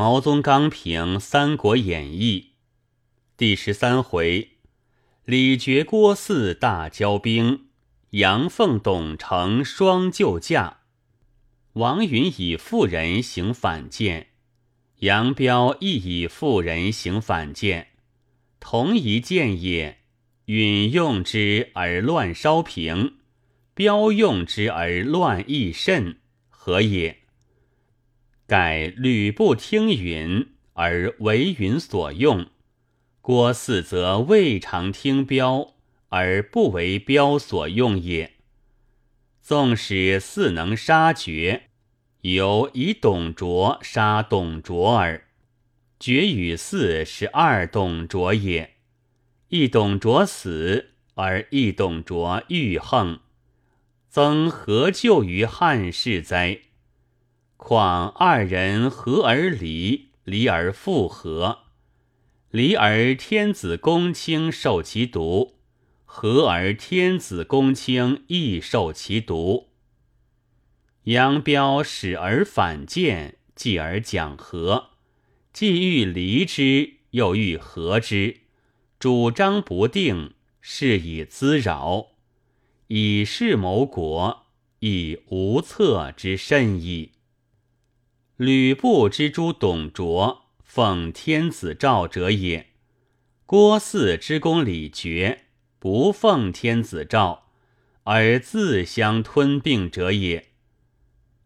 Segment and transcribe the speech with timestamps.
[0.00, 2.40] 毛宗刚评《三国演义》
[3.36, 4.52] 第十三回：
[5.26, 7.66] 李傕郭汜大交兵，
[8.12, 10.78] 杨凤董承双救驾。
[11.74, 14.28] 王允以妇人行反间，
[15.00, 17.88] 杨彪亦以妇人行反间，
[18.58, 19.98] 同一剑也。
[20.46, 23.16] 允用之而乱稍平，
[23.74, 26.16] 彪用之而乱益甚，
[26.48, 27.19] 何也？
[28.50, 32.46] 盖吕布听允而为允所用，
[33.20, 35.74] 郭汜则未尝听标
[36.08, 38.32] 而不为标所用也。
[39.40, 41.68] 纵使汜能杀绝，
[42.22, 45.28] 犹以董卓杀董卓耳。
[46.00, 48.74] 决与汜是二董卓也。
[49.50, 53.20] 一董卓死，而一董卓欲横，
[54.08, 56.62] 曾何救于汉室哉？
[57.62, 61.58] 况二人合而离，离而复合；
[62.50, 65.58] 离而天子公卿受其毒，
[66.06, 69.68] 合而天子公卿亦受其毒。
[71.04, 74.92] 杨彪使而反见，继而讲和，
[75.52, 78.38] 既欲离之，又欲和之。
[78.98, 82.12] 主张不定，是以滋扰；
[82.86, 84.46] 以势谋国，
[84.78, 87.12] 以无策之甚矣。
[88.40, 92.68] 吕布之诛董卓，奉天子诏者也；
[93.44, 95.40] 郭汜之攻李傕，
[95.78, 97.42] 不奉天子诏，
[98.04, 100.46] 而自相吞并者也。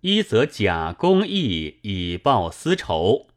[0.00, 3.28] 一则假公义以报私仇，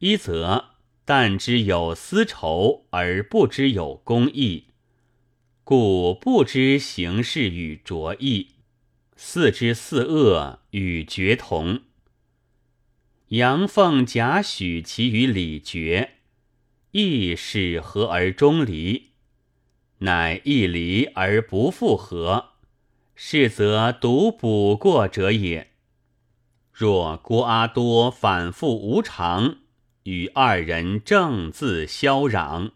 [0.00, 0.66] 一则。
[1.06, 4.66] 但知有私仇而不知有公义，
[5.64, 8.48] 故不知行事与卓异，
[9.16, 11.80] 四之四恶与绝同。
[13.30, 16.10] 杨奉贾诩其与李傕，
[16.92, 19.10] 亦是和而终离，
[19.98, 22.50] 乃一离而不复合，
[23.14, 25.70] 是则独补过者也。
[26.72, 29.56] 若郭阿多反复无常。
[30.04, 32.72] 与二人正自嚣嚷，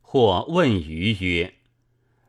[0.00, 1.56] 或问于曰：“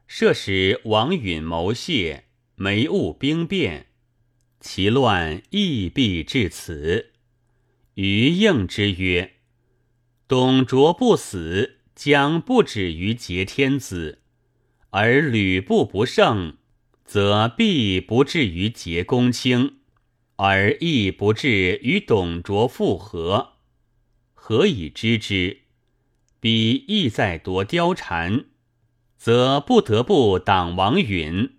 [0.05, 3.88] 设使王允谋谢，没误兵变，
[4.59, 7.12] 其乱亦必至此。”
[7.96, 9.34] 于应之曰
[10.28, 14.20] ：“董卓不死，将不止于桀天子；
[14.92, 16.58] 而吕布不胜，
[17.03, 19.80] 则必不至于桀公卿，
[20.38, 23.53] 而亦不至于董卓复合。”
[24.34, 25.59] 何以知之？
[26.40, 28.46] 彼意在夺貂蝉，
[29.18, 31.59] 则不得不挡王允；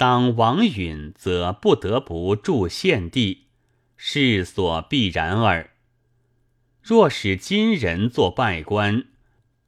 [0.00, 3.48] 当王允，则不得不助献帝，
[3.98, 5.72] 是所必然耳。
[6.80, 9.04] 若使今人作拜官，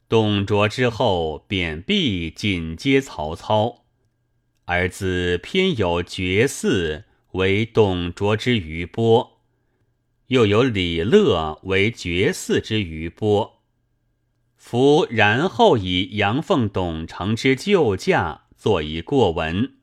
[0.09, 3.83] 董卓之后便必紧接曹操，
[4.65, 9.39] 而自偏有绝嗣为董卓之余波。
[10.29, 13.61] 又有李乐为绝嗣之余波，
[14.55, 19.73] 夫然后以杨奉、董承之救驾作一过文，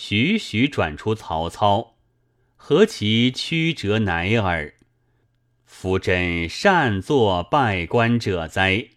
[0.00, 1.96] 徐徐转出曹操，
[2.54, 4.74] 何其曲折乃尔！
[5.64, 8.90] 夫真善作拜官者哉！